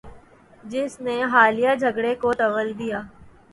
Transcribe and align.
جس 0.63 0.91
نے 1.01 1.17
حالیہ 1.33 1.75
جھگڑے 1.75 2.13
کو 2.21 2.33
طول 2.39 2.67
دیا 2.79 3.01